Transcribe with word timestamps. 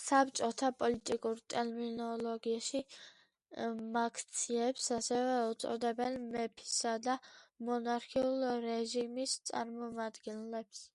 საბჭოთა 0.00 0.68
პოლიტიკურ 0.82 1.40
ტერმინოლოგიაში 1.54 2.80
„მაქციებს“ 3.96 4.86
ასევე 4.98 5.36
უწოდებდნენ 5.50 6.16
მეფისა 6.38 6.92
და 7.08 7.18
მონარქიული 7.70 8.54
რეჟიმის 8.68 9.36
წარმომადგენლებს. 9.52 10.86